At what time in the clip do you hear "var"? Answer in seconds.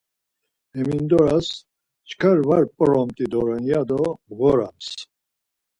2.47-2.63